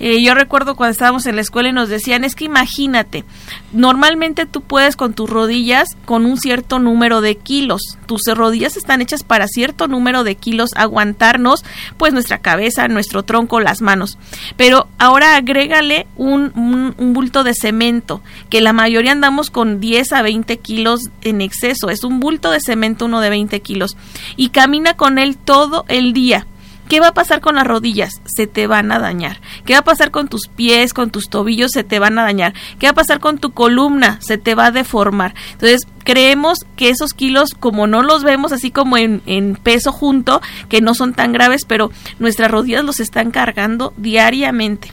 [0.00, 3.24] Eh, yo recuerdo cuando estábamos en la escuela y nos decían, es que imagínate,
[3.72, 9.00] normalmente tú puedes con tus rodillas con un cierto número de kilos, tus rodillas están
[9.00, 11.64] hechas para cierto número de kilos aguantarnos,
[11.98, 14.18] pues nuestra cabeza, nuestro tronco, las manos.
[14.56, 20.12] Pero ahora agrégale un, un, un bulto de cemento, que la mayoría andamos con 10
[20.12, 23.96] a 20 kilos en exceso, es un bulto de cemento uno de 20 kilos,
[24.36, 26.46] y camina con él todo el día
[26.92, 28.20] ¿Qué va a pasar con las rodillas?
[28.26, 29.40] Se te van a dañar.
[29.64, 31.72] ¿Qué va a pasar con tus pies, con tus tobillos?
[31.72, 32.52] Se te van a dañar.
[32.78, 34.18] ¿Qué va a pasar con tu columna?
[34.20, 35.34] Se te va a deformar.
[35.52, 40.82] Entonces, creemos que esos kilos, como no los vemos así como en, peso junto, que
[40.82, 44.92] no son tan graves, pero nuestras rodillas los están cargando diariamente.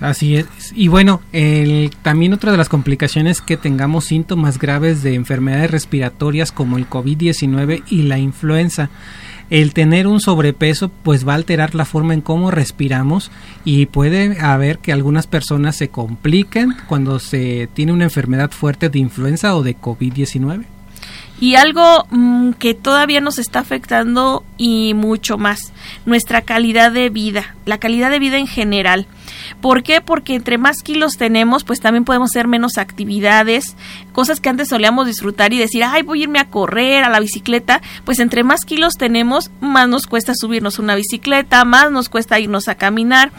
[0.00, 0.46] Así es.
[0.74, 5.70] Y bueno, el, también otra de las complicaciones es que tengamos síntomas graves de enfermedades
[5.70, 8.88] respiratorias como el COVID-19 y la influenza
[9.50, 13.30] el tener un sobrepeso pues va a alterar la forma en cómo respiramos
[13.64, 19.00] y puede haber que algunas personas se compliquen cuando se tiene una enfermedad fuerte de
[19.00, 20.64] influenza o de COVID-19.
[21.40, 25.72] Y algo mm, que todavía nos está afectando y mucho más,
[26.04, 29.06] nuestra calidad de vida, la calidad de vida en general.
[29.60, 30.00] ¿Por qué?
[30.00, 33.76] Porque entre más kilos tenemos, pues también podemos hacer menos actividades,
[34.12, 37.20] cosas que antes solíamos disfrutar y decir, ay, voy a irme a correr, a la
[37.20, 42.38] bicicleta, pues entre más kilos tenemos, más nos cuesta subirnos una bicicleta, más nos cuesta
[42.38, 43.32] irnos a caminar.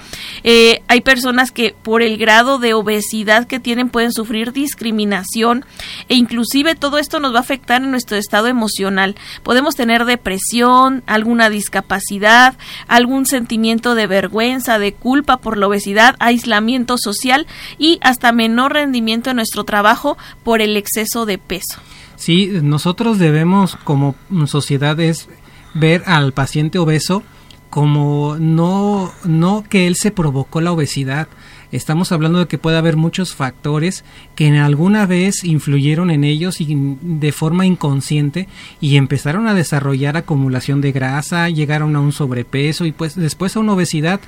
[0.43, 5.65] Eh, hay personas que por el grado de obesidad que tienen pueden sufrir discriminación
[6.09, 9.15] e inclusive todo esto nos va a afectar en nuestro estado emocional.
[9.43, 12.55] Podemos tener depresión, alguna discapacidad,
[12.87, 19.29] algún sentimiento de vergüenza, de culpa por la obesidad, aislamiento social y hasta menor rendimiento
[19.29, 21.79] en nuestro trabajo por el exceso de peso.
[22.15, 25.27] Sí, nosotros debemos como sociedades
[25.73, 27.23] ver al paciente obeso
[27.71, 31.29] como no, no que él se provocó la obesidad,
[31.71, 34.03] estamos hablando de que puede haber muchos factores
[34.35, 38.47] que en alguna vez influyeron en ellos y de forma inconsciente
[38.79, 43.59] y empezaron a desarrollar acumulación de grasa, llegaron a un sobrepeso y pues después a
[43.59, 44.21] una obesidad.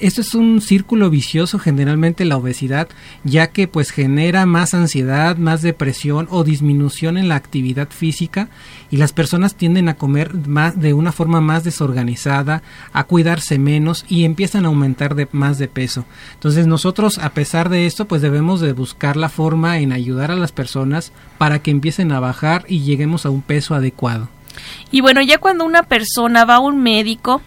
[0.00, 2.88] Esto es un círculo vicioso generalmente la obesidad,
[3.24, 8.48] ya que pues genera más ansiedad, más depresión o disminución en la actividad física
[8.90, 14.04] y las personas tienden a comer más de una forma más desorganizada, a cuidarse menos
[14.08, 16.04] y empiezan a aumentar de, más de peso.
[16.34, 20.34] Entonces nosotros a pesar de esto pues debemos de buscar la forma en ayudar a
[20.34, 24.30] las personas para que empiecen a bajar y lleguemos a un peso adecuado.
[24.90, 27.42] Y bueno, ya cuando una persona va a un médico,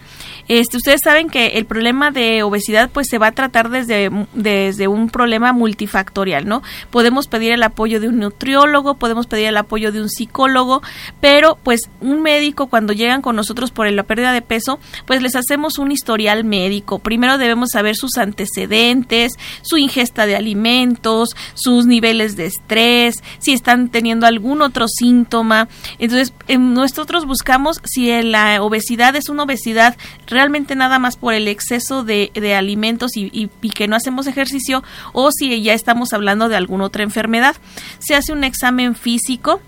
[0.48, 4.88] este, ustedes saben que el problema de obesidad pues se va a tratar desde, desde
[4.88, 6.62] un problema multifactorial, ¿no?
[6.90, 10.82] Podemos pedir el apoyo de un nutriólogo, podemos pedir el apoyo de un psicólogo,
[11.20, 15.36] pero pues un médico cuando llegan con nosotros por la pérdida de peso, pues les
[15.36, 16.98] hacemos un historial médico.
[16.98, 19.32] Primero debemos saber sus antecedentes,
[19.62, 25.68] su ingesta de alimentos, sus niveles de estrés, si están teniendo algún otro síntoma.
[25.98, 29.96] Entonces, nosotros buscamos si la obesidad es una obesidad
[30.34, 34.82] realmente nada más por el exceso de, alimentos y, que no hacemos ejercicio
[35.12, 37.56] o si ya estamos hablando de alguna otra enfermedad.
[37.98, 39.60] Se hace un examen físico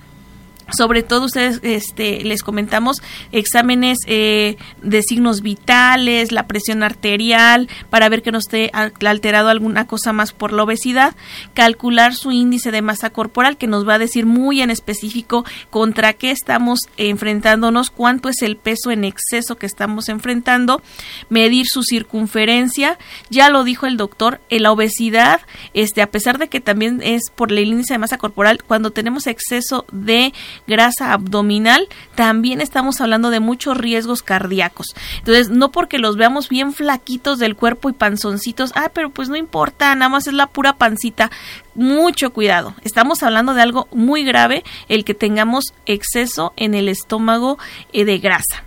[0.73, 3.03] sobre todo ustedes este, les comentamos
[3.33, 9.87] exámenes eh, de signos vitales, la presión arterial, para ver que no esté alterado alguna
[9.87, 11.14] cosa más por la obesidad,
[11.55, 16.12] calcular su índice de masa corporal que nos va a decir muy en específico contra
[16.14, 20.83] qué estamos enfrentándonos, cuánto es el peso en exceso que estamos enfrentando,
[21.29, 22.99] medir su circunferencia,
[23.31, 25.41] ya lo dijo el doctor, en la obesidad,
[25.75, 29.27] este, a pesar de que también es por el índice de masa corporal, cuando tenemos
[29.27, 30.33] exceso de
[30.67, 34.89] grasa abdominal, también estamos hablando de muchos riesgos cardíacos.
[35.19, 39.37] Entonces, no porque los veamos bien flaquitos del cuerpo y panzoncitos, ah, pero pues no
[39.37, 41.31] importa, nada más es la pura pancita.
[41.75, 42.75] Mucho cuidado.
[42.83, 47.59] Estamos hablando de algo muy grave, el que tengamos exceso en el estómago
[47.93, 48.65] eh, de grasa.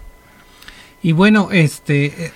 [1.01, 2.31] Y bueno, este eh,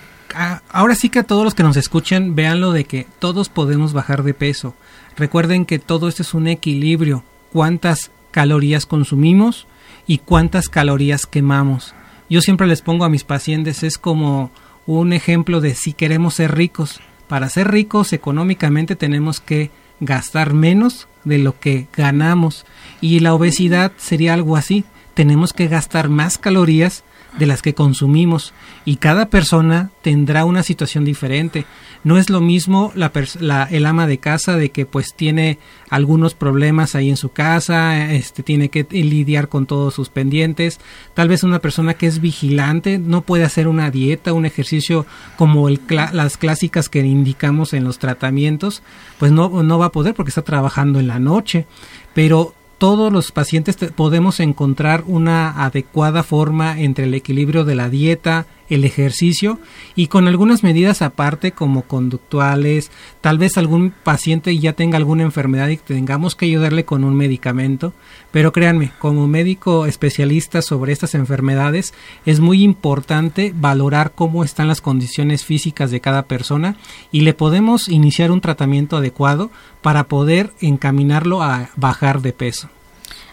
[0.70, 3.94] ahora sí que a todos los que nos escuchan, vean lo de que todos podemos
[3.94, 4.76] bajar de peso.
[5.16, 7.24] Recuerden que todo esto es un equilibrio.
[7.52, 9.68] ¿Cuántas calorías consumimos
[10.06, 11.96] y cuántas calorías quemamos.
[12.30, 14.52] Yo siempre les pongo a mis pacientes, es como
[14.86, 17.00] un ejemplo de si queremos ser ricos.
[17.28, 22.66] Para ser ricos económicamente tenemos que gastar menos de lo que ganamos
[23.00, 24.84] y la obesidad sería algo así.
[25.14, 27.04] Tenemos que gastar más calorías
[27.38, 28.54] de las que consumimos
[28.86, 31.66] y cada persona tendrá una situación diferente.
[32.04, 35.58] No es lo mismo la, la, el ama de casa de que pues tiene
[35.90, 40.80] algunos problemas ahí en su casa, este tiene que lidiar con todos sus pendientes.
[41.14, 45.06] Tal vez una persona que es vigilante no puede hacer una dieta, un ejercicio
[45.38, 45.80] como el,
[46.12, 48.84] las clásicas que indicamos en los tratamientos,
[49.18, 51.66] pues no, no va a poder porque está trabajando en la noche.
[52.14, 52.54] Pero
[52.84, 58.86] todos los pacientes podemos encontrar una adecuada forma entre el equilibrio de la dieta, el
[58.86, 59.60] ejercicio
[59.96, 65.70] y con algunas medidas aparte como conductuales, tal vez algún paciente ya tenga alguna enfermedad
[65.70, 67.94] y tengamos que ayudarle con un medicamento,
[68.32, 71.94] pero créanme, como médico especialista sobre estas enfermedades
[72.26, 76.76] es muy importante valorar cómo están las condiciones físicas de cada persona
[77.12, 79.52] y le podemos iniciar un tratamiento adecuado
[79.82, 82.70] para poder encaminarlo a bajar de peso.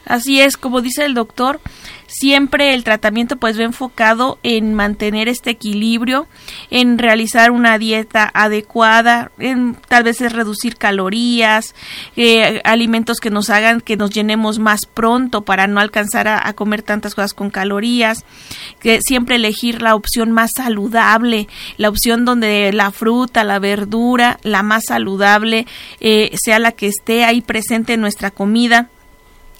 [0.07, 1.61] Así es, como dice el doctor,
[2.11, 6.26] siempre el tratamiento pues va enfocado en mantener este equilibrio,
[6.70, 11.74] en realizar una dieta adecuada, en tal vez es reducir calorías,
[12.16, 16.53] eh, alimentos que nos hagan que nos llenemos más pronto para no alcanzar a, a,
[16.55, 18.24] comer tantas cosas con calorías,
[18.80, 21.46] que siempre elegir la opción más saludable,
[21.76, 25.66] la opción donde la fruta, la verdura, la más saludable
[26.01, 28.88] eh, sea la que esté ahí presente en nuestra comida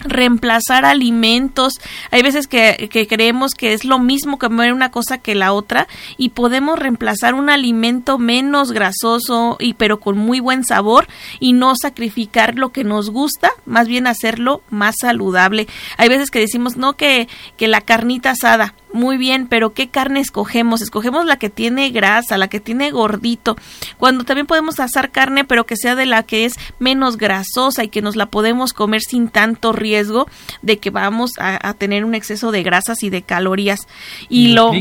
[0.01, 1.75] reemplazar alimentos.
[2.11, 6.31] Hay veces que, creemos que es lo mismo comer una cosa que la otra y
[6.31, 11.07] podemos reemplazar un alimento menos grasoso y pero con muy buen sabor
[11.39, 15.67] y no sacrificar lo que nos gusta, más bien hacerlo más saludable.
[15.97, 20.21] Hay veces que decimos no que, que la carnita asada, muy bien, pero ¿qué carne
[20.21, 20.83] escogemos?
[20.83, 23.57] Escogemos la que tiene grasa, la que tiene gordito.
[23.99, 27.89] Cuando también podemos asar carne, pero que sea de la que es menos grasosa y
[27.89, 30.29] que nos la podemos comer sin tanto riesgo
[30.63, 33.87] de que vamos a, tener un exceso de grasas y de calorías.
[34.29, 34.73] Y, lo,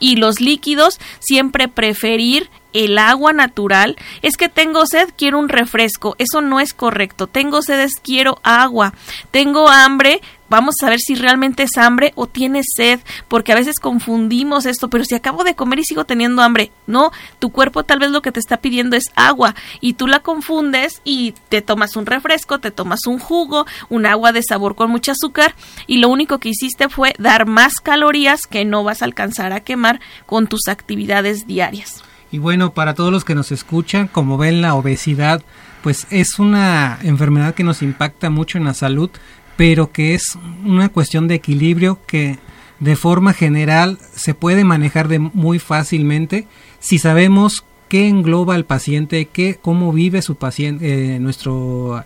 [0.00, 3.96] y los líquidos, siempre preferir el agua natural.
[4.22, 6.16] Es que tengo sed, quiero un refresco.
[6.18, 7.26] Eso no es correcto.
[7.26, 8.94] Tengo sed, quiero agua.
[9.30, 10.20] Tengo hambre,
[10.52, 14.90] vamos a ver si realmente es hambre o tiene sed, porque a veces confundimos esto,
[14.90, 18.20] pero si acabo de comer y sigo teniendo hambre, no, tu cuerpo tal vez lo
[18.20, 22.60] que te está pidiendo es agua y tú la confundes y te tomas un refresco,
[22.60, 25.54] te tomas un jugo, un agua de sabor con mucho azúcar
[25.86, 29.60] y lo único que hiciste fue dar más calorías que no vas a alcanzar a
[29.60, 32.04] quemar con tus actividades diarias.
[32.30, 35.42] Y bueno, para todos los que nos escuchan, como ven la obesidad,
[35.82, 39.10] pues es una enfermedad que nos impacta mucho en la salud,
[39.56, 42.38] pero que es una cuestión de equilibrio que
[42.80, 46.46] de forma general se puede manejar de muy fácilmente.
[46.80, 51.52] Si sabemos qué engloba al paciente, qué, cómo vive su paciente, eh, nuestra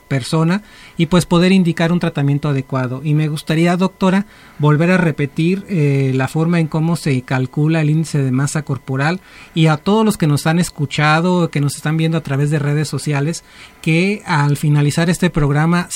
[0.09, 0.63] persona,
[0.97, 3.03] y pues poder indicar un tratamiento adecuado.
[3.05, 4.27] Y me gustaría, doctora,
[4.59, 9.21] volver a repetir eh, la forma en cómo se calcula el índice de masa corporal
[9.55, 12.59] y a todos los que nos han escuchado, que nos están viendo a través de
[12.59, 13.45] redes sociales,
[13.81, 15.89] que al finalizar este programa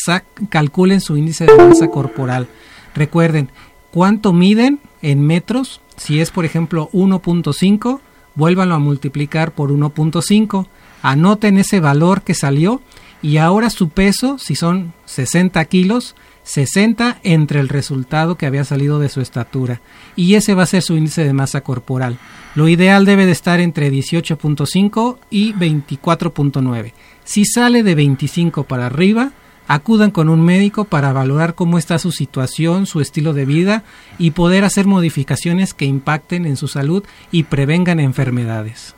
[0.51, 2.47] calculen su índice de masa corporal.
[2.95, 3.51] Recuerden,
[3.91, 5.80] ¿cuánto miden en metros?
[5.97, 7.99] Si es, por ejemplo, 1.5
[8.35, 10.66] vuélvanlo a multiplicar por 1.5,
[11.03, 12.81] anoten ese valor que salió
[13.22, 16.14] y ahora su peso, si son 60 kilos,
[16.45, 19.81] 60 entre el resultado que había salido de su estatura
[20.16, 22.18] y ese va a ser su índice de masa corporal.
[22.55, 26.93] Lo ideal debe de estar entre 18.5 y 24.9.
[27.24, 29.33] Si sale de 25 para arriba,
[29.71, 33.85] acudan con un médico para valorar cómo está su situación, su estilo de vida
[34.18, 38.97] y poder hacer modificaciones que impacten en su salud y prevengan enfermedades.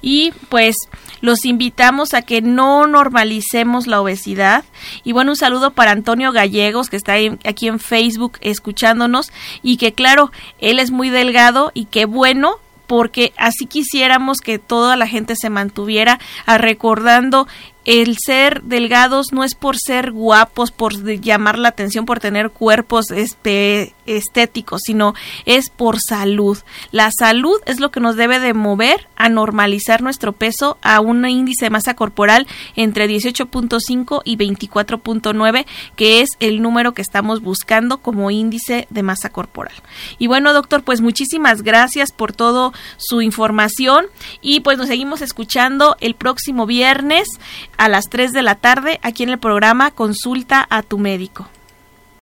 [0.00, 0.74] Y pues
[1.20, 4.64] los invitamos a que no normalicemos la obesidad.
[5.04, 9.30] Y bueno, un saludo para Antonio Gallegos, que está aquí en Facebook escuchándonos
[9.62, 12.56] y que claro, él es muy delgado y qué bueno
[12.92, 17.48] porque así quisiéramos que toda la gente se mantuviera a recordando
[17.84, 23.10] el ser delgados no es por ser guapos, por llamar la atención, por tener cuerpos
[23.10, 25.14] este, estéticos, sino
[25.46, 26.58] es por salud.
[26.90, 31.24] La salud es lo que nos debe de mover a normalizar nuestro peso a un
[31.26, 35.66] índice de masa corporal entre 18.5 y 24.9,
[35.96, 39.74] que es el número que estamos buscando como índice de masa corporal.
[40.18, 44.06] Y bueno, doctor, pues muchísimas gracias por todo su información
[44.40, 47.28] y pues nos seguimos escuchando el próximo viernes
[47.82, 51.48] a las 3 de la tarde aquí en el programa Consulta a tu médico.